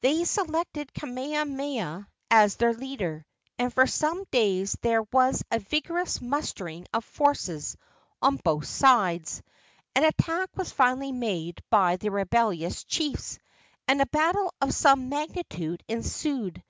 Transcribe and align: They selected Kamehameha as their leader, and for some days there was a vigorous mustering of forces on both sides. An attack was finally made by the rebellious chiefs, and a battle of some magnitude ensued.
They 0.00 0.24
selected 0.24 0.92
Kamehameha 0.92 2.08
as 2.32 2.56
their 2.56 2.72
leader, 2.74 3.24
and 3.60 3.72
for 3.72 3.86
some 3.86 4.24
days 4.32 4.76
there 4.82 5.04
was 5.12 5.44
a 5.52 5.60
vigorous 5.60 6.20
mustering 6.20 6.86
of 6.92 7.04
forces 7.04 7.76
on 8.20 8.40
both 8.42 8.66
sides. 8.66 9.40
An 9.94 10.02
attack 10.02 10.48
was 10.56 10.72
finally 10.72 11.12
made 11.12 11.62
by 11.70 11.94
the 11.94 12.10
rebellious 12.10 12.82
chiefs, 12.82 13.38
and 13.86 14.02
a 14.02 14.06
battle 14.06 14.52
of 14.60 14.74
some 14.74 15.10
magnitude 15.10 15.84
ensued. 15.86 16.60